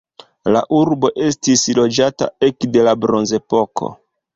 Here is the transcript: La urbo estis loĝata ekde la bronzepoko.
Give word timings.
La 0.55 0.63
urbo 0.77 1.11
estis 1.27 1.67
loĝata 1.83 2.33
ekde 2.51 2.91
la 2.91 2.99
bronzepoko. 3.07 3.97